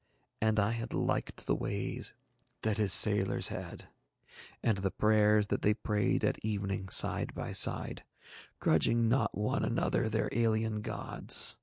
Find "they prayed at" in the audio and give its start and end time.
5.61-6.43